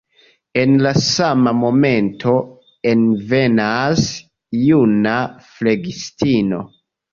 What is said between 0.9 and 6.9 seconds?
sama momento envenas juna flegistino.